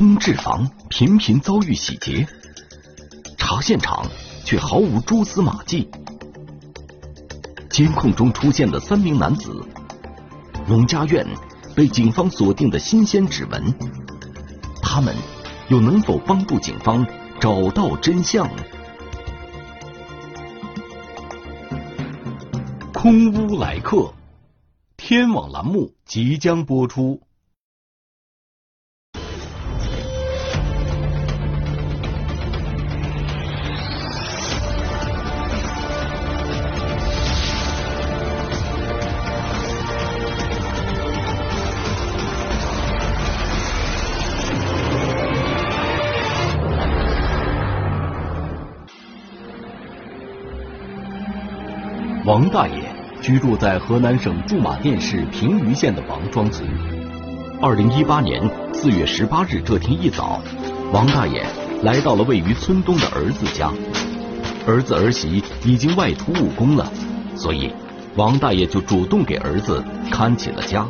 [0.00, 2.26] 空置房频频遭遇洗劫，
[3.36, 4.06] 查现场
[4.46, 5.90] 却毫无蛛丝马迹。
[7.68, 9.62] 监控中出现的三名男子，
[10.66, 11.26] 农家院
[11.76, 13.62] 被警方锁定的新鲜指纹，
[14.82, 15.14] 他们
[15.68, 17.06] 又能否帮助警方
[17.38, 18.48] 找到真相？
[22.94, 24.14] 空屋来客，
[24.96, 27.20] 天网栏目即将播出。
[52.30, 52.74] 王大爷
[53.20, 56.64] 居住在河南省驻马店市平舆县的王庄村。
[57.60, 58.40] 二零一八年
[58.72, 60.40] 四月十八日这天一早，
[60.92, 61.44] 王大爷
[61.82, 63.72] 来到了位于村东的儿子家。
[64.64, 66.88] 儿子儿媳已经外出务工了，
[67.34, 67.72] 所以
[68.14, 70.86] 王大爷就主动给儿子看起了家。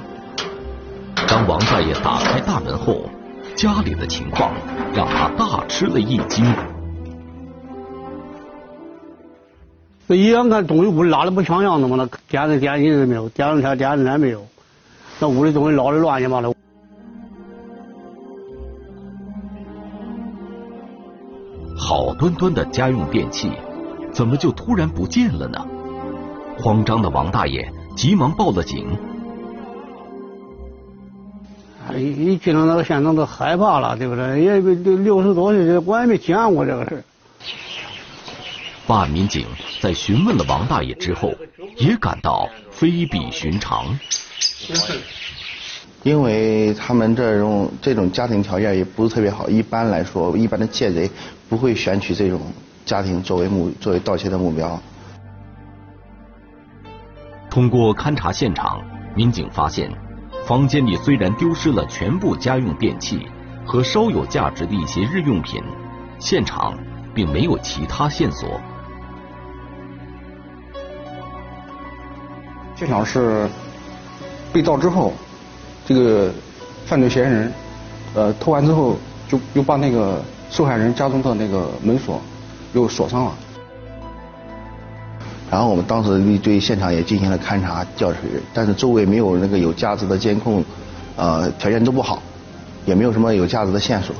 [1.26, 3.08] 当王大爷打开大门后，
[3.56, 4.52] 家里的情况
[4.92, 6.44] 让他大吃了一惊。
[10.10, 14.44] 这一眼看东西屋里拉的不像样子嘛，那电视电视没有，电视台电视台没有，
[15.20, 16.52] 那屋里东西捞的乱七八糟。
[21.78, 23.52] 好端端的家用电器，
[24.12, 25.64] 怎么就突然不见了呢？
[26.58, 28.88] 慌张的王大爷急忙报了警。
[31.94, 34.42] 一一进到那个现场都害怕了，对不对？
[34.42, 37.04] 也六十多岁，我也没见过这个事
[38.90, 39.46] 办案民警
[39.80, 41.32] 在询问了王大爷之后，
[41.76, 43.96] 也感到非比寻常。
[46.02, 51.08] 因为他们这种这种家庭条件也不是特别好，一般来说，一般的窃贼
[51.48, 52.40] 不会选取这种
[52.84, 54.76] 家庭作为目作为盗窃的目标。
[57.48, 58.82] 通过勘查现场，
[59.14, 59.88] 民警发现，
[60.44, 63.24] 房间里虽然丢失了全部家用电器
[63.64, 65.62] 和稍有价值的一些日用品，
[66.18, 66.76] 现场
[67.14, 68.60] 并没有其他线索。
[72.80, 73.46] 现场是
[74.54, 75.12] 被盗之后，
[75.84, 76.32] 这个
[76.86, 77.52] 犯罪嫌疑人
[78.14, 78.96] 呃偷完之后，
[79.28, 82.18] 就又把那个受害人家中的那个门锁
[82.72, 83.34] 又锁上了。
[85.50, 88.18] 然后我们当时对现场也进行了勘查调取，
[88.54, 90.64] 但是周围没有那个有价值的监控，
[91.16, 92.22] 呃条件都不好，
[92.86, 94.16] 也没有什么有价值的线索。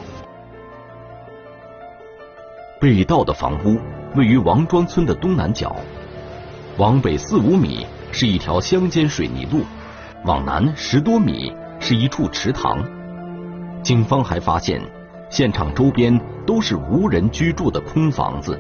[2.79, 3.79] 被盗的房屋
[4.17, 5.75] 位于王庄村的东南角，
[6.77, 7.87] 往北四五米。
[8.13, 9.63] 是一条乡间水泥路，
[10.25, 12.83] 往南十多米是一处池塘。
[13.83, 14.81] 警方还发现，
[15.31, 18.59] 现场周边都是无人居住的空房子。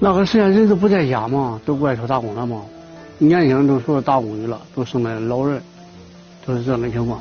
[0.00, 2.62] 那个时间人都不在家嘛，都外出打工了嘛，
[3.18, 5.60] 年轻人都出去打工去了，都剩那老人，
[6.44, 7.20] 都是这样的情况。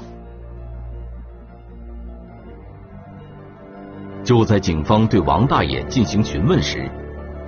[4.23, 6.89] 就在警方对王大爷进行询问时，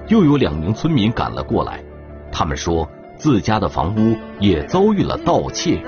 [0.07, 1.83] 又有两名村民赶了过来。
[2.31, 5.81] 他们说自家的房屋也遭遇了盗窃。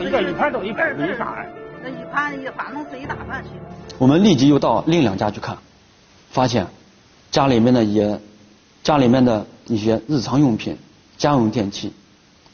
[0.00, 1.44] 一个一盘都一百米啥？
[1.82, 3.50] 那一盘一反正是一大盘去。
[3.98, 5.58] 我们立即又到另两家去看，
[6.30, 6.66] 发现
[7.30, 8.18] 家里面的也
[8.82, 10.76] 家里面的一些日常用品、
[11.16, 11.92] 家用电器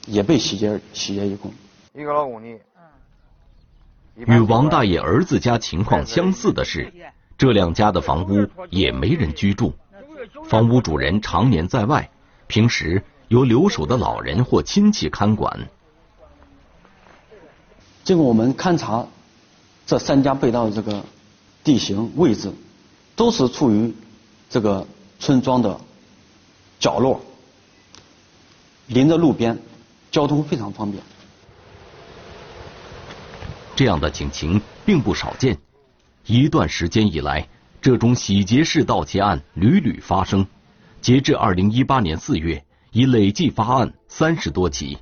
[0.06, 1.53] 也被洗劫洗劫一空。
[1.94, 2.49] 一个老公的。
[4.26, 6.93] 与王大爷儿子家情况相似的是，
[7.37, 9.72] 这两家的房屋也没人居住，
[10.49, 12.10] 房屋主人常年在外。
[12.48, 15.69] 平时由留守的老人或亲戚看管。
[18.03, 19.06] 经过我们勘察，
[19.86, 21.04] 这三家被盗的这个
[21.62, 22.50] 地形位置，
[23.14, 23.94] 都是处于
[24.48, 24.87] 这个
[25.20, 25.78] 村庄的
[26.81, 27.20] 角落，
[28.87, 29.58] 临着路边，
[30.10, 31.03] 交通非常方便。
[33.76, 35.58] 这样的警情并不少见，
[36.25, 37.46] 一段时间以来，
[37.82, 40.46] 这种洗劫式盗窃案屡屡发生。
[41.00, 44.98] 截至二零一八年四月，已累计发案三十多起。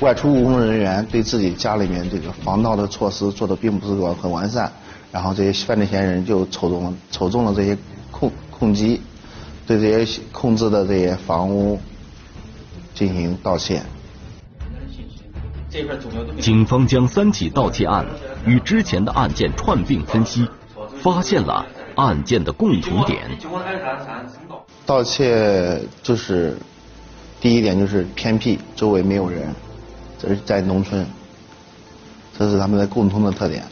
[0.00, 4.72] 外出务工人员对自己家里面这个防盗的措施做的并不是完很完善，
[5.12, 7.76] 然后这些犯罪嫌疑人就瞅中了瞅中了这些
[8.10, 9.00] 控控机，
[9.66, 11.78] 对这些控制的这些房屋
[12.94, 13.82] 进行盗窃。
[16.40, 18.04] 警方将三起盗窃案
[18.46, 20.48] 与之前的案件串并分析，
[21.02, 23.28] 发现了案件的共同点。
[24.86, 26.56] 盗窃就是
[27.40, 29.54] 第一点就是偏僻，周围没有人，
[30.18, 31.06] 这是在农村，
[32.36, 33.64] 这是他们的共同的特点。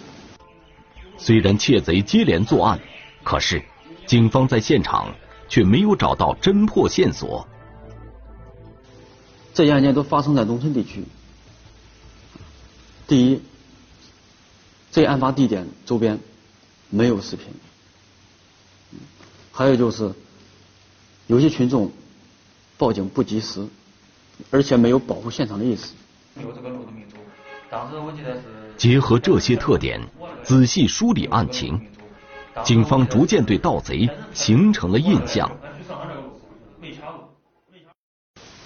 [1.17, 2.79] 虽然窃贼接连作案，
[3.25, 3.63] 可是
[4.07, 5.13] 警方在现场
[5.49, 7.47] 却没有找到侦破线索。
[9.53, 11.05] 这些案件都发生在农村地区。
[13.09, 13.43] 第一，
[14.91, 16.19] 这案发地点周边
[16.91, 17.47] 没有视频。
[19.53, 20.13] 还有就是，
[21.27, 21.91] 有些群众
[22.77, 23.67] 报警不及时，
[24.51, 25.93] 而且没有保护现场的意识。
[26.41, 26.93] 有这个路的
[27.71, 28.43] 当时我记得是。
[28.77, 30.01] 结合这些特点，
[30.45, 31.81] 仔细梳理案情，
[32.65, 35.51] 警方逐渐对盗贼形成了印象。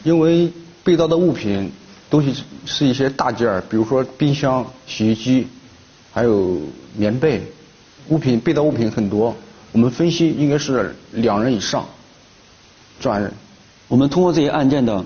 [0.04, 0.52] 因为
[0.84, 1.72] 被盗的物品
[2.10, 5.46] 东西是一些大件儿，比如说冰箱、洗衣机，
[6.12, 6.60] 还有
[6.94, 7.42] 棉被，
[8.08, 9.34] 物品被盗物品很多。
[9.72, 11.88] 我们分析应该是两人以上
[13.00, 13.32] 作案人。
[13.88, 15.04] 我们通过这些案件的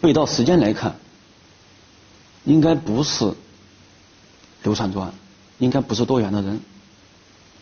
[0.00, 0.96] 被盗时间来看，
[2.44, 3.34] 应该不是
[4.62, 5.12] 流窜作案，
[5.58, 6.60] 应该不是多远的人。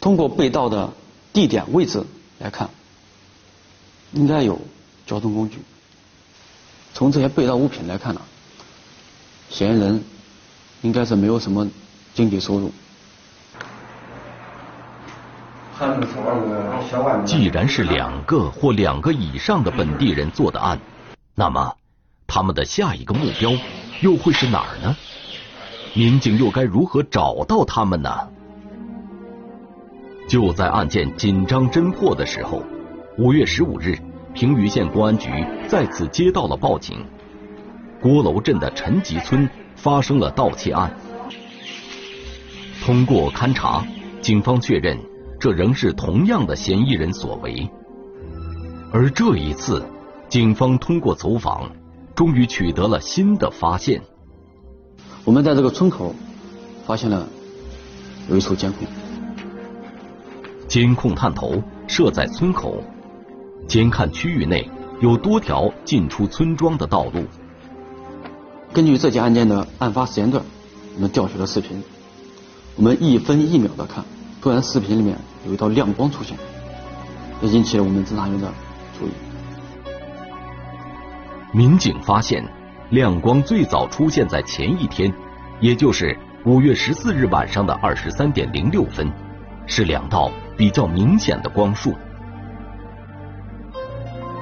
[0.00, 0.92] 通过被盗的
[1.32, 2.04] 地点位置
[2.38, 2.68] 来看，
[4.12, 4.60] 应该有
[5.06, 5.58] 交通工具。
[6.92, 8.20] 从这些被盗物品来看呢，
[9.48, 10.04] 嫌疑人
[10.82, 11.68] 应该是没有什么
[12.14, 12.72] 经济收入。
[17.26, 20.78] 既然是两个或两个以上的本地人做的案，
[21.34, 21.74] 那么
[22.28, 23.50] 他们的下一个目标
[24.00, 24.96] 又会是哪儿呢？
[25.94, 28.10] 民警又该如何找到他们呢？
[30.28, 32.62] 就在案件紧张侦破的时候，
[33.18, 33.98] 五月十五日，
[34.32, 35.28] 平舆县公安局
[35.68, 37.04] 再次接到了报警：
[38.00, 40.90] 郭楼镇的陈集村发生了盗窃案。
[42.84, 43.82] 通过勘查，
[44.20, 44.98] 警方确认。
[45.40, 47.66] 这仍是同样的嫌疑人所为，
[48.92, 49.82] 而这一次，
[50.28, 51.70] 警方通过走访，
[52.14, 54.02] 终于取得了新的发现。
[55.24, 56.14] 我们在这个村口
[56.86, 57.26] 发现了
[58.28, 58.86] 有一处监控，
[60.68, 62.82] 监控探头设在村口，
[63.66, 64.70] 监看区域内
[65.00, 67.24] 有多条进出村庄的道路。
[68.72, 70.42] 根据这起案件的案发时间段，
[70.96, 71.82] 我们调取了视频，
[72.76, 74.04] 我们一分一秒的看。
[74.40, 75.16] 突然，视频里面
[75.46, 76.36] 有一道亮光出现，
[77.40, 78.52] 也引起了我们侦查员的
[78.98, 79.10] 注意。
[81.52, 82.46] 民警发现，
[82.90, 85.10] 亮光最早出现在前一天，
[85.60, 89.10] 也就是五月十四日晚上的二十三点零六分，
[89.66, 91.94] 是两道比较明显的光束。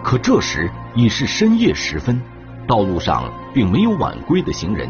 [0.03, 2.21] 可这时已是深夜时分，
[2.67, 4.89] 道路上并没有晚归的行人，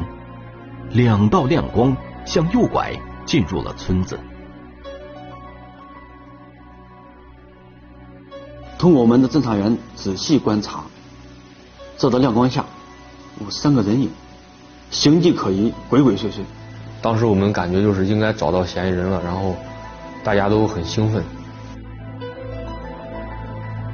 [0.93, 1.95] 两道亮光
[2.25, 2.93] 向右拐
[3.25, 4.19] 进入了村子。
[8.79, 10.83] 通过我们的侦查员仔细观察，
[11.97, 12.65] 这道亮光下
[13.41, 14.11] 有三个人影，
[14.91, 16.41] 形迹可疑，鬼鬼祟祟。
[17.01, 19.55] 当时我们感觉就是应该找到嫌疑人了，然后
[20.25, 21.23] 大家都很兴奋。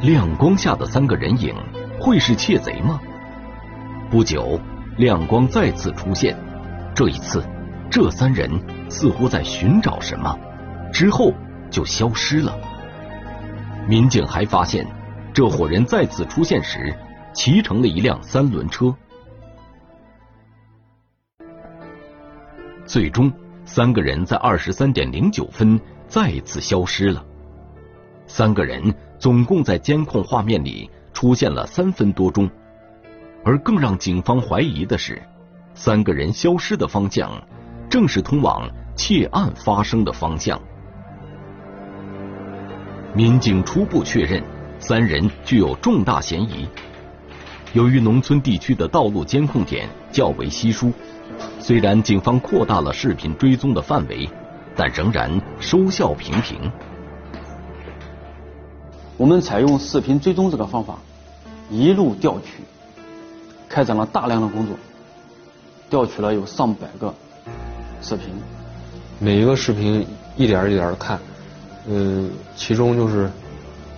[0.01, 1.55] 亮光下的三个人影
[2.01, 3.01] 会是窃贼吗？
[4.11, 4.59] 不久，
[4.97, 6.35] 亮光再次出现，
[6.95, 7.45] 这一次，
[7.91, 8.51] 这三人
[8.89, 10.39] 似乎在寻找什么，
[10.93, 11.33] 之后
[11.71, 12.59] 就消失了。
[13.89, 14.87] 民警还发现，
[15.33, 16.95] 这伙人再次出现时，
[17.33, 18.95] 骑乘了一辆三轮车。
[22.85, 23.31] 最终，
[23.65, 27.25] 三个人在二十三点零九分再次消失了。
[28.27, 32.49] 三个人总共在监控画面里出现了三分多钟，
[33.45, 35.23] 而更让警方怀疑的是，
[35.75, 37.31] 三个人消失的方向
[37.89, 40.61] 正是通往窃案发生的方向。
[43.15, 44.43] 民警初步确认，
[44.79, 46.69] 三人具有重大嫌疑。
[47.73, 50.93] 由于农村地区的道路监控点较为稀疏，
[51.59, 54.29] 虽然警方扩大了视频追踪的范围，
[54.77, 56.71] 但仍然收效平平。
[59.17, 60.99] 我们采用视频追踪这个方法，
[61.71, 62.63] 一路调取，
[63.69, 64.77] 开展了大量的工作，
[65.91, 67.13] 调取了有上百个
[68.01, 68.27] 视频。
[69.19, 71.19] 每一个视频一点一点的看。
[71.91, 73.31] 嗯，其中就是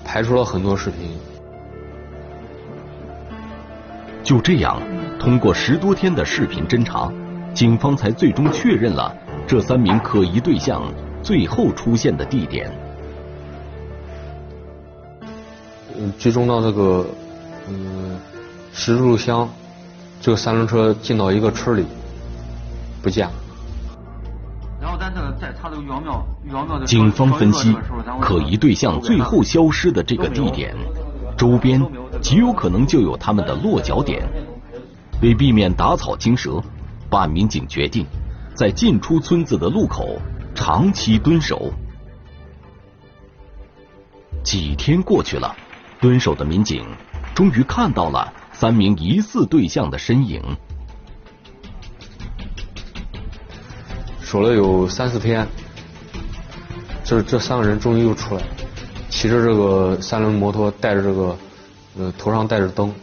[0.04, 1.18] 排除了很多视频。
[4.22, 4.80] 就这样，
[5.18, 7.12] 通过十多天的视频侦查，
[7.52, 9.12] 警方才最终确认了
[9.46, 10.82] 这三名可疑对象
[11.20, 12.70] 最后出现的地点。
[15.98, 17.04] 嗯，追踪到这个
[17.68, 18.16] 嗯
[18.72, 19.48] 十字路乡，
[20.20, 21.84] 这个三轮车进到一个村里，
[23.02, 23.34] 不见了。
[26.86, 27.74] 警方分析，
[28.20, 30.76] 可疑对象最后消失的这个地点，
[31.36, 31.80] 周边
[32.20, 34.28] 极有可能就有他们的落脚点。
[35.22, 36.62] 为避免打草惊蛇，
[37.08, 38.06] 办案民警决定
[38.54, 40.18] 在进出村子的路口
[40.54, 41.72] 长期蹲守。
[44.42, 45.54] 几天过去了，
[46.00, 46.84] 蹲守的民警
[47.34, 50.42] 终于看到了三名疑似对象的身影。
[54.30, 55.44] 守了有三四天，
[57.02, 58.46] 这这三个人终于又出来了，
[59.08, 61.36] 骑着这个三轮摩托，带着这个
[61.98, 62.94] 呃头上带着灯。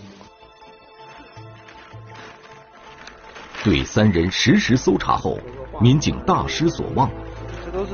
[3.61, 5.37] 对三人实时搜查后，
[5.81, 7.11] 民警大失所望。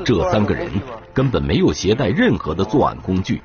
[0.04, 0.70] 这三个人
[1.12, 3.42] 根本没有携带任何的作案工具，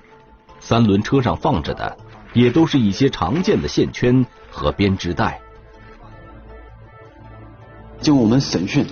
[0.59, 1.97] 三轮车上放着的
[2.33, 5.41] 也都是一些常见的线圈和编织袋。
[7.99, 8.85] 经过我们审讯，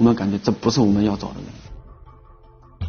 [0.00, 2.88] 我们感觉这不是我们要找的人。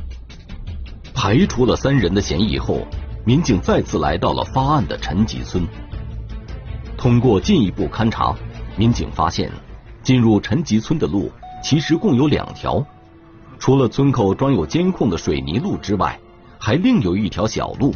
[1.13, 2.87] 排除了三人的嫌疑后，
[3.25, 5.67] 民警再次来到了发案的陈集村。
[6.97, 8.33] 通过进一步勘查。
[8.77, 9.51] 民警发现，
[10.01, 11.29] 进入陈集村的路
[11.61, 12.81] 其实共有两条，
[13.59, 16.17] 除了村口装有监控的水泥路之外，
[16.57, 17.93] 还另有一条小路。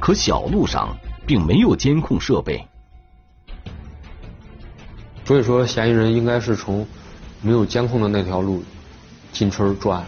[0.00, 0.88] 可小路上
[1.24, 2.66] 并没有监控设备，
[5.24, 6.84] 所以说嫌疑人应该是从
[7.44, 8.64] 没有监控的那条路
[9.30, 10.06] 进村作案。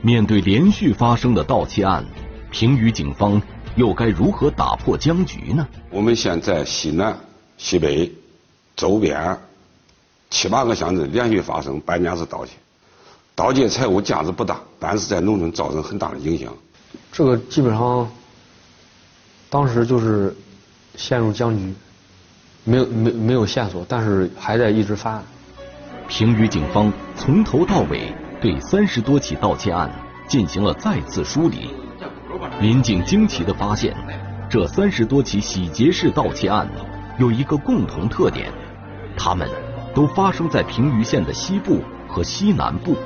[0.00, 2.04] 面对连续发生的盗窃案，
[2.50, 3.40] 平舆警方
[3.76, 5.68] 又该如何打破僵局呢？
[5.90, 7.16] 我们现在西南。
[7.56, 8.12] 西北
[8.74, 9.38] 周边
[10.28, 12.52] 七八个乡镇连续发生搬家式盗窃，
[13.36, 16.52] 盗窃财物价值不大，但是在农村造成很大的影响。
[17.12, 18.10] 这个基本上
[19.48, 20.36] 当时就是
[20.96, 21.72] 陷入僵局，
[22.64, 25.24] 没有没没有线索，但是还在一直发案。
[26.08, 29.90] 平舆警方从头到尾对三十多起盗窃案
[30.28, 31.70] 进行了再次梳理，
[32.60, 33.94] 民警惊奇的发现，
[34.48, 36.68] 这三十多起洗劫式盗窃案。
[37.18, 38.50] 有一个共同特点，
[39.16, 39.48] 他们
[39.94, 42.96] 都发生在平舆县的西部和西南部。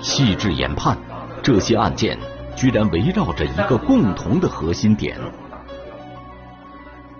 [0.00, 0.96] 细致研判，
[1.42, 2.16] 这些案件
[2.54, 5.18] 居然围绕着一个共同的核心点。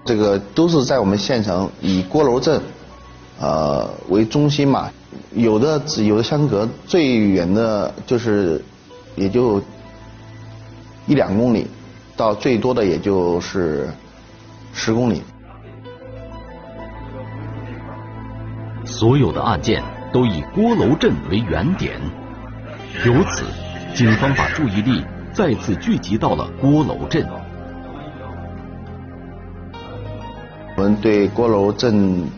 [0.05, 2.63] 这个都是在我们县城以郭楼镇
[3.41, 4.91] 呃为中心嘛，
[5.33, 8.65] 有的有的相隔最远的就是
[9.17, 9.61] 也就
[11.07, 11.67] 一两公里，
[12.17, 13.89] 到最多的也就是
[14.73, 15.23] 十公里。
[18.85, 22.01] 所有的案件都以郭楼镇为原点，
[23.05, 23.45] 由此，
[23.95, 27.27] 警方把注意力再次聚集到了郭楼镇。
[30.77, 32.29] 我们对郭楼镇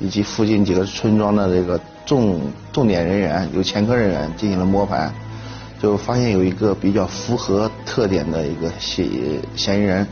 [0.00, 2.40] 以及附近几个村庄的这个重
[2.72, 5.10] 重点人员、有前科人员进行了摸排，
[5.80, 9.08] 就发现有一个比较符合特点的一个嫌
[9.54, 10.06] 嫌疑人，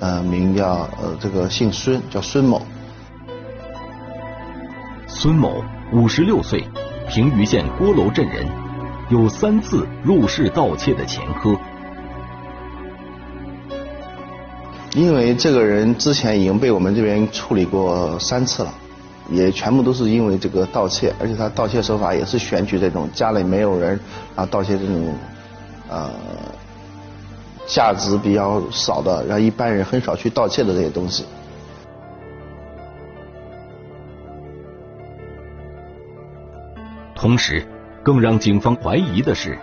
[0.00, 2.62] 呃，名叫呃这个姓孙，叫孙某。
[5.06, 6.64] 孙某，五十六岁，
[7.08, 8.46] 平舆县郭楼镇人，
[9.10, 11.56] 有三次入室盗窃的前科。
[14.94, 18.74] 因为这个人之前已经被我们这边处理过三次了，
[19.32, 23.98] 也全部都是因为这个盗窃，而且他盗窃手法也是选取这种家里没有人
[24.36, 25.14] 啊盗窃这种
[25.88, 26.10] 呃
[27.66, 31.24] 价值比较少的，让一般人很少去盗窃的这些东西。
[37.14, 37.64] 同时，
[38.02, 39.56] 更让警方怀疑的是，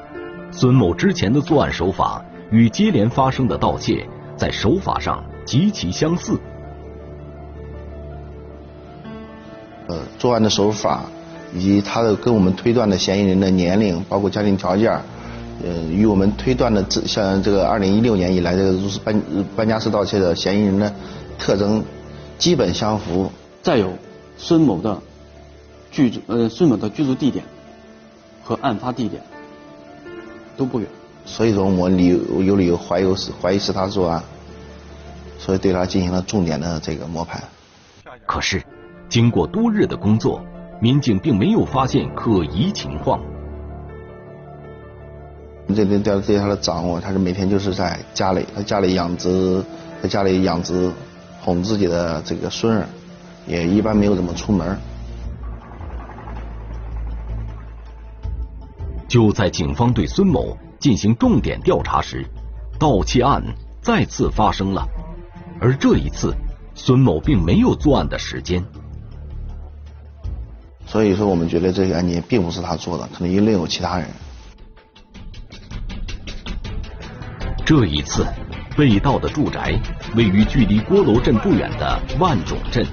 [0.49, 4.07] 孙某之前的作案手法与接连发生的盗窃
[4.37, 6.39] 在手法上极其相似。
[9.89, 11.03] 呃，作案的手法
[11.53, 14.91] 以及他的跟我们推断的嫌疑人的年龄，包括家庭条件，
[15.63, 19.21] 呃，与我们推断的这像这个二零一六年以来的入室搬
[19.55, 20.93] 搬家式盗窃的嫌疑人的
[21.37, 21.83] 特征
[22.37, 23.31] 基本相符。
[23.61, 23.91] 再有，
[24.37, 24.97] 孙某的。
[25.91, 27.43] 居住呃，孙某的居住地点
[28.43, 29.23] 和案发地点
[30.55, 30.87] 都不远，
[31.25, 34.23] 所以说我们理由有理由怀疑是怀疑是他作案，
[35.39, 37.41] 所以对他进行了重点的这个摸排。
[38.27, 38.61] 可是，
[39.09, 40.39] 经过多日的工作，
[40.79, 43.19] 民警并没有发现可疑情况。
[45.75, 49.63] 这边调对他的掌握，他是每天就是在家里，他家里养殖，
[50.01, 50.91] 在家里养殖
[51.41, 52.87] 哄自己的这个孙儿，
[53.47, 54.77] 也一般没有怎么出门。
[59.07, 62.23] 就在警方对孙某进行重点调查时，
[62.79, 63.43] 盗窃案
[63.81, 64.87] 再次发生了，
[65.59, 66.31] 而这一次，
[66.75, 68.63] 孙某并没有作案的时间。
[70.89, 74.09] 所以说，我们觉得这个案件并不是他做的，可能另有其他人。
[77.63, 78.25] 这一次，
[78.75, 79.79] 被盗的住宅
[80.15, 82.83] 位于距离郭楼镇不远的万种镇。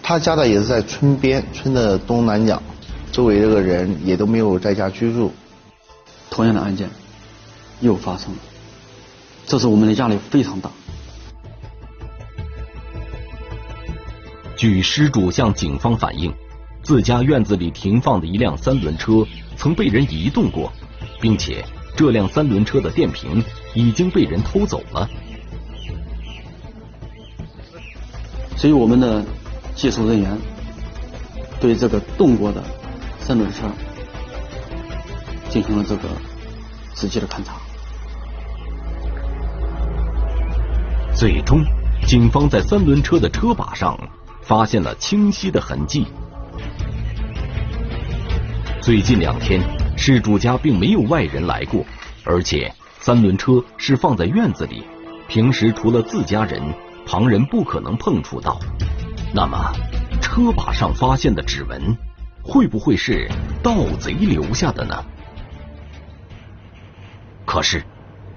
[0.00, 2.62] 他家的也是在村边，村的东南角，
[3.10, 5.34] 周围这个人也都没有在家居住。
[6.30, 6.88] 同样的案件
[7.80, 8.38] 又发生了，
[9.44, 10.70] 这次我们的压力非常大。
[14.58, 16.34] 据失主向警方反映，
[16.82, 19.24] 自家院子里停放的一辆三轮车
[19.56, 20.72] 曾被人移动过，
[21.20, 21.64] 并且
[21.96, 23.40] 这辆三轮车的电瓶
[23.72, 25.08] 已经被人偷走了。
[28.56, 29.24] 所以我们的
[29.76, 30.36] 技术人员
[31.60, 32.60] 对这个动过的
[33.20, 33.70] 三轮车
[35.48, 36.08] 进行了这个
[36.94, 37.54] 仔细的勘查，
[41.14, 41.62] 最终，
[42.08, 43.96] 警方在三轮车的车把上
[44.48, 46.06] 发现了清晰的痕迹。
[48.80, 49.60] 最近两天，
[49.94, 51.84] 事主家并没有外人来过，
[52.24, 54.82] 而且三轮车是放在院子里，
[55.28, 56.62] 平时除了自家人，
[57.06, 58.58] 旁人不可能碰触到。
[59.34, 59.70] 那么，
[60.22, 61.94] 车把上发现的指纹，
[62.42, 63.30] 会不会是
[63.62, 65.04] 盗贼留下的呢？
[67.44, 67.84] 可是，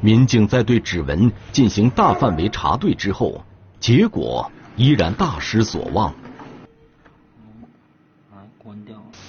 [0.01, 3.41] 民警在对指纹进行大范围查对之后，
[3.79, 6.13] 结果依然大失所望。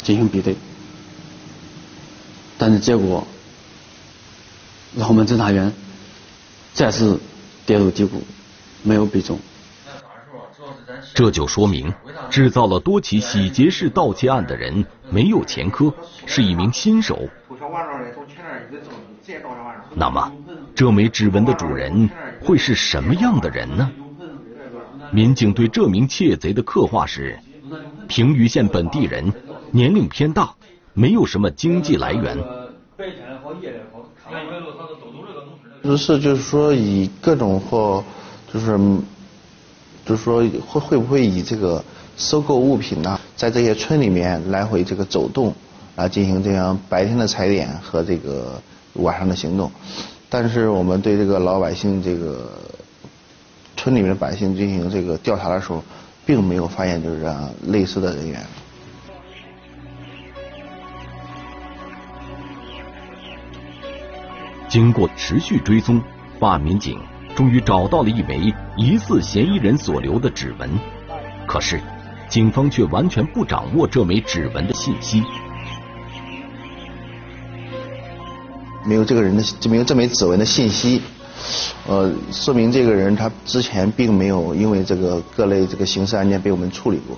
[0.02, 0.56] 进行比对，
[2.58, 3.26] 但是结果
[4.96, 5.72] 让我们侦查员
[6.72, 7.20] 再次
[7.64, 8.22] 跌入低谷，
[8.82, 9.38] 没有比中。
[11.14, 11.92] 这就说明，
[12.30, 15.94] 制造了多起洗劫式盗窃案的人没有前科，
[16.26, 17.28] 是一名新手。
[19.94, 20.32] 那么，
[20.74, 23.90] 这枚指纹的主人会是什么样的人呢？
[25.12, 27.38] 民警对这名窃贼的刻画是：
[28.08, 29.32] 平舆县本地人，
[29.70, 30.54] 年龄偏大，
[30.94, 32.36] 没有什么经济来源。
[35.82, 38.02] 不是，就是说以各种或
[38.52, 38.76] 就是。
[40.04, 41.82] 就是说会会不会以这个
[42.16, 45.54] 收购物品呢，在这些村里面来回这个走动，
[45.94, 48.60] 来进行这样白天的踩点和这个
[48.94, 49.70] 晚上的行动。
[50.28, 52.50] 但是我们对这个老百姓这个
[53.82, 55.82] 村里面的百姓进行这个调查的时候，
[56.24, 58.40] 并没有发现就是这样类似的人员。
[64.68, 66.00] 经过持续追踪，
[66.38, 66.96] 办案民警。
[67.34, 70.70] 终于找到了一枚疑似嫌疑人所留的指纹，
[71.46, 71.80] 可是
[72.28, 75.24] 警方却完全不掌握这枚指纹的信息。
[78.84, 81.00] 没有这个人的，就没有这枚指纹的信息，
[81.86, 87.16] 呃，说明这个人他之前并没有因为这个各类这个刑事案件被我们处理过，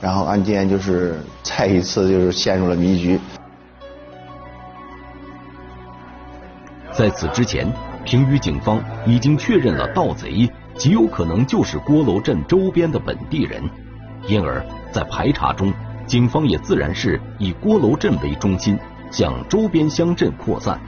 [0.00, 3.18] 然后案件就是 再一次就是陷入了迷局。
[6.92, 7.66] 在此之前。
[8.04, 13.62] 平舆警方已经确认了盗贼极有可能就是郭楼镇周边的本地人，
[14.26, 15.72] 因而，在排查中，
[16.04, 18.76] 警方也自然是以郭楼镇为中心，
[19.12, 20.80] 向周边乡镇扩散。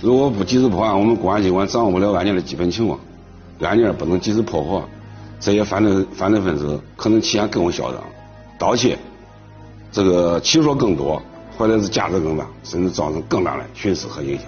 [0.00, 2.98] 如果不及时破案，我们公安机关掌握不了案件的基本情况，
[3.60, 4.82] 案件不能及时破获，
[5.38, 8.02] 这些犯罪犯罪分子可能期限更为嚣张，
[8.58, 8.98] 盗窃
[9.92, 11.20] 这个起数更多。
[11.58, 14.46] 或者是价值更大，甚至造成更大的损失和影响。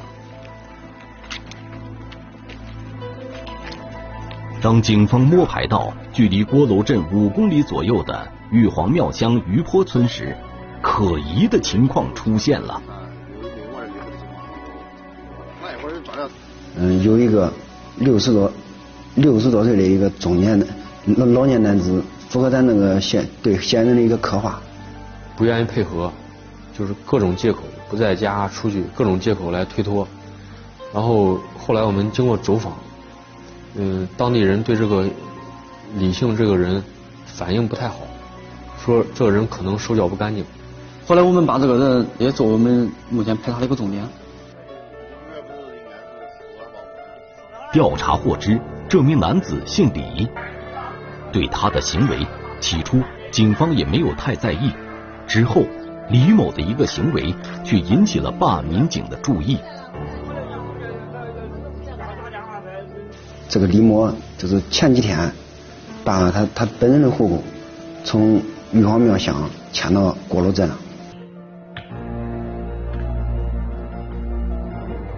[4.62, 10.34] 当警方摸排到距离郭楼镇五公里左右的玉皇庙乡余坡村时，
[10.80, 12.80] 可疑的情况出现了。
[16.76, 17.52] 嗯，有一个
[17.96, 18.50] 六十多、
[19.14, 20.66] 六十多岁的一个中年的
[21.16, 24.60] 老老年男子，符合咱那个嫌对嫌疑人的一个刻画，
[25.36, 26.12] 不愿意配合。
[26.74, 30.08] 就是各种借口不在家出去，各种借口来推脱。
[30.94, 32.72] 然后后来我们经过走访，
[33.74, 35.04] 嗯，当地人对这个
[35.98, 36.82] 李姓这个人
[37.26, 37.98] 反应不太好，
[38.82, 40.42] 说这个人可能手脚不干净。
[41.06, 44.02] 后来我们把这个人也做我们目前排查的一个重点。
[47.72, 50.28] 调查获知，这名男子姓李，
[51.32, 52.26] 对他的行为，
[52.60, 54.72] 起初警方也没有太在意，
[55.26, 55.64] 之后。
[56.10, 59.56] 李某的一个行为却引起了办案民警的注意。
[63.48, 65.32] 这个李某就是前几天
[66.04, 67.42] 办了他他本人的户口
[68.04, 70.76] 从玉皇庙乡迁到郭楼镇了。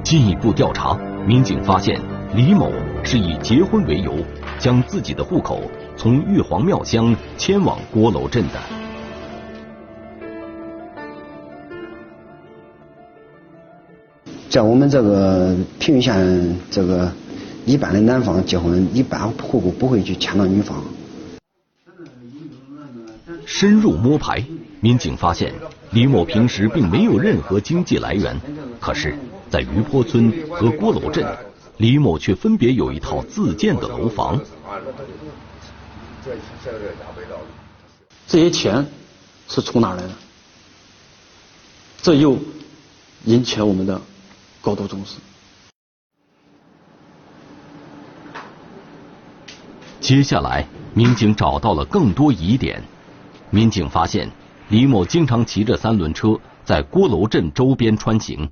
[0.05, 0.95] 进一步调查，
[1.27, 1.99] 民警发现
[2.37, 2.69] 李某
[3.05, 4.13] 是以结婚为由
[4.59, 5.63] 将自己的户口
[5.97, 8.61] 从玉皇庙乡迁往郭楼镇的。
[14.49, 17.13] 在我们这个平县这个
[17.65, 20.83] 一般的男方结婚一般户口不会去迁到女方
[23.47, 24.45] 深入摸排
[24.81, 25.55] 民警发现
[25.93, 28.37] 李某平时并没有任何经济来源
[28.81, 29.15] 可是
[29.49, 31.25] 在余坡村和郭楼镇
[31.77, 34.41] 李某却分别有一套自建的楼房。
[38.27, 38.87] 这些钱
[39.49, 40.11] 是从哪来的？
[42.01, 42.39] 这又
[43.25, 44.01] 引起了我们的
[44.61, 45.17] 高度重视。
[50.01, 52.83] 接下来，民警找到了更多疑点。
[53.51, 54.31] 民警发现，
[54.69, 58.51] 李某经常骑着三轮车在郭楼镇周边穿行。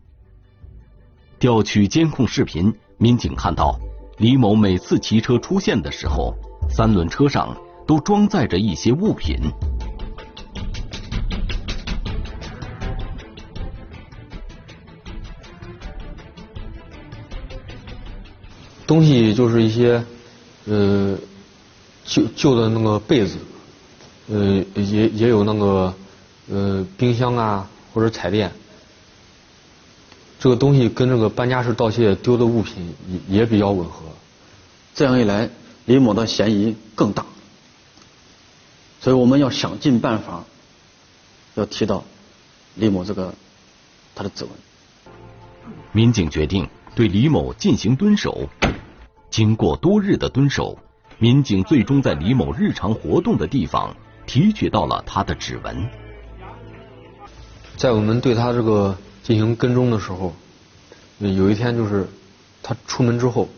[1.39, 3.78] 调取监控视频，民警看到
[4.18, 6.35] 李某每次骑车出现的时候，
[6.70, 9.38] 三轮车上都装载着一些物品。
[18.87, 20.05] 东西就是一些
[20.66, 21.16] 呃
[22.05, 23.38] 旧旧的那个被子，
[24.28, 25.94] 呃也也有那个
[26.50, 28.52] 呃冰箱啊或者彩电，
[30.42, 32.96] 这个东西跟这个搬家时盗窃丢的物品
[33.28, 34.07] 也也比较吻合。
[34.92, 35.48] 这样一来，
[35.85, 37.24] 李某的嫌疑更大，
[38.98, 40.42] 所以我们要想尽办法
[41.55, 42.02] 要提到
[42.74, 43.33] 李某这个
[44.16, 44.52] 他的指纹。
[45.92, 48.48] 民警决定对李某进行蹲守。
[49.31, 50.76] 经过多日的蹲守，
[51.18, 53.94] 民警最终在李某日常活动的地方
[54.26, 55.88] 提取到了他的指纹。
[57.76, 60.33] 在我们对他这个进行跟踪的时候，
[61.19, 62.09] 有一天就是
[62.63, 63.49] 他出门之后，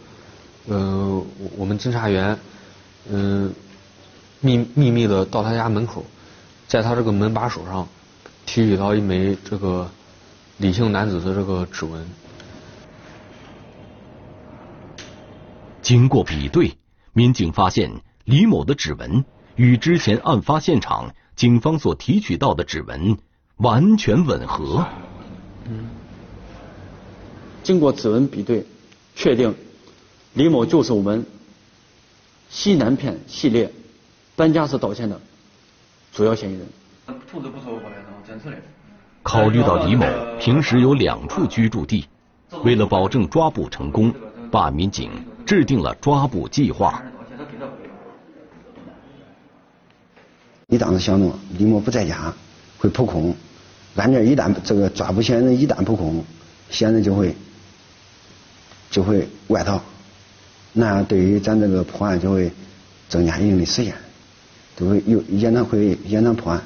[0.67, 1.25] 呃，
[1.57, 2.39] 我们侦查员
[3.11, 3.53] 嗯
[4.41, 6.05] 秘秘密的到他家门口，
[6.69, 7.89] 在他这个门把手上
[8.45, 9.91] 提取到一枚这个
[10.59, 12.07] 李姓男子的这个指纹。
[15.81, 16.77] 经过比对，
[17.13, 19.25] 民警发现李某的指纹
[19.55, 23.19] 与之前案发现场警方所提取到的指纹
[23.57, 24.87] 完全吻合。
[25.69, 25.87] 嗯，
[27.63, 28.65] 经过指纹比对，
[29.15, 29.55] 确定
[30.35, 31.25] 李某就是我们
[32.51, 33.73] 西南片系列
[34.37, 35.21] 搬家式盗窃的
[36.13, 36.67] 主要嫌疑人。
[39.23, 40.07] 考虑到李某
[40.39, 42.07] 平时有两处居住地，
[42.63, 44.15] 为了保证抓捕成功，
[44.51, 45.11] 办案民警。
[45.47, 47.03] 制定了抓捕计划。
[50.67, 52.33] 你当时想着李某不在家，
[52.79, 53.37] 会扑空，
[53.97, 56.25] 案件一旦这个抓捕嫌疑人一旦扑空，
[56.71, 57.35] 嫌疑人就会
[58.91, 59.81] 就会外逃，
[60.73, 62.51] 那样对于咱这个破案就会
[63.09, 63.95] 增加一定的时间，
[64.77, 66.63] 就会有延长会延长破案。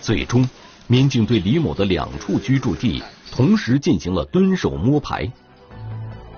[0.00, 0.48] 最终，
[0.86, 3.02] 民警对李某的两处居住地。
[3.30, 5.30] 同时进行了蹲守摸排。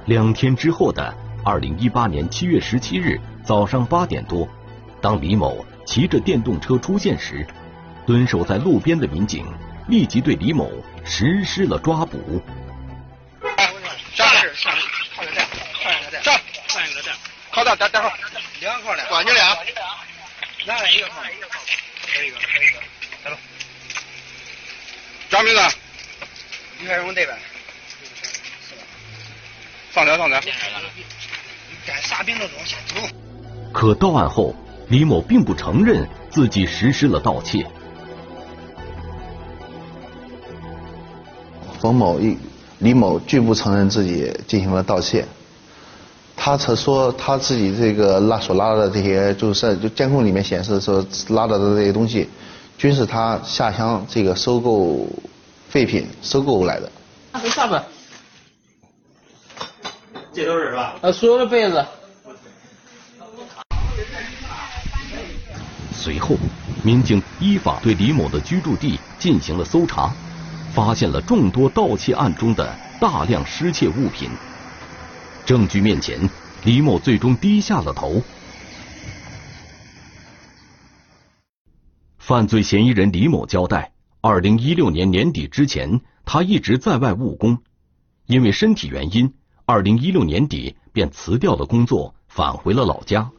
[0.05, 4.47] 两天之后的二零一八年七月十七日早上八点多，
[5.01, 7.47] 当李某骑着电动车出现时，
[8.07, 9.45] 蹲守在路边的民警
[9.89, 10.71] 立即对李某
[11.05, 12.43] 实施了抓捕。
[14.15, 14.73] 上是上
[15.17, 15.47] 靠着站，
[15.83, 17.15] 靠着站，上换一个站，
[17.51, 18.13] 靠站待待会儿，
[18.61, 19.57] 两靠的，管你俩，
[20.67, 21.23] 拿来一个靠，
[22.07, 22.81] 这一个，这一个，
[23.25, 23.39] 来吧，
[25.31, 25.61] 抓名字。
[26.79, 27.39] 你开用对呗？
[29.91, 30.41] 放车，放车。
[31.87, 32.97] 干啥病都中，先走。
[33.73, 34.55] 可到案后，
[34.91, 37.67] 李某并不承认自己实施了盗窃。
[41.81, 42.37] 冯某一
[42.81, 45.25] 李某拒不承认自己进行了盗窃，
[46.37, 52.29] 他曾说他自己这个拉所拉的这些，就是就监控里面显示说拉到的这些东西，
[52.77, 55.07] 均是他下乡这个收购。
[55.71, 56.91] 废品收购来的。
[57.33, 57.81] 那上边，
[60.33, 60.97] 这都是是吧？
[61.01, 61.87] 呃，所有的被子。
[65.93, 66.37] 随后，
[66.83, 70.13] 民警依法对李某的居住地进行了搜查，
[70.73, 74.31] 发现了众多盗窃案中的大量失窃物品。
[75.45, 76.29] 证据面前，
[76.65, 78.23] 李某最终低下了头。
[82.19, 83.93] 犯罪嫌疑人李某交代。
[84.23, 87.59] 二零一六年年底之前，他一直在外务工，
[88.27, 89.33] 因为身体原因，
[89.65, 93.31] 二零一六年底便辞掉了工作，返回了老家。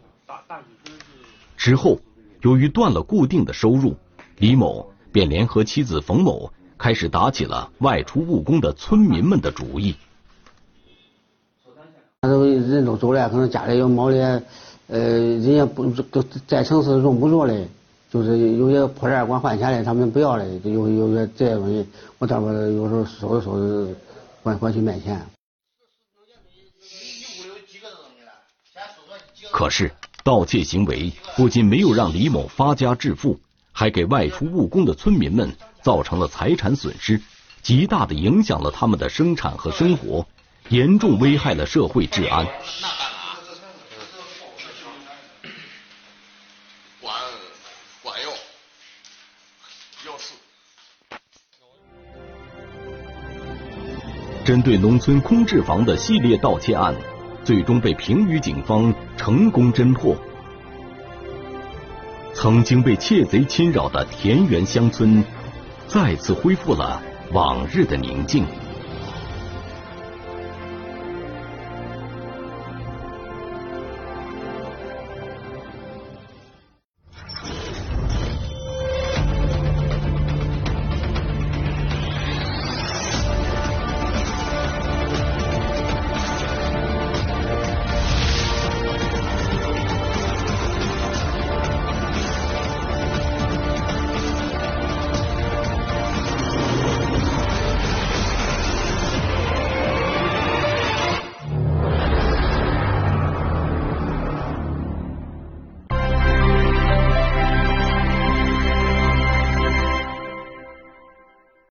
[1.56, 2.02] 之后，
[2.42, 3.96] 由于断了固定的收入，
[4.38, 9.96] 李某便联合妻子冯某，开始打起了外出务工的村民们的主意。
[12.22, 14.44] 那都人都走了，可能家里有猫的，
[14.88, 17.68] 呃，人家不都在城市用不着嘞。
[18.12, 23.96] 就是有些破烂管换钱的，他们不要的，有有些这些东西，我他妈有时候收拾收拾，
[24.44, 25.26] 管管去卖钱。
[29.50, 29.92] 可是
[30.24, 33.40] 盗窃行为不仅没有让李某发家致富，
[33.72, 37.20] 还给外出务工的村民们造成了财产损失，
[37.62, 40.26] 极大的影响了他们的生产和生活，
[40.70, 42.46] 严重危害了社会治安。
[54.44, 56.96] 针对农村空置房的系列盗窃案，
[57.44, 60.16] 最终被平舆警方成功侦破。
[62.34, 65.24] 曾经被窃贼侵扰的田园乡村，
[65.88, 67.02] 再次恢复了
[67.32, 68.46] 往日的宁静。